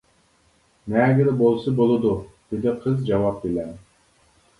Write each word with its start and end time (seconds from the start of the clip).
-نەگىلا 0.85 1.33
بولسا 1.41 1.73
بولىدۇ، 1.79 2.13
-دېدى 2.23 2.73
قىز 2.87 3.05
جاۋاب 3.11 3.39
بىلەن. 3.45 3.77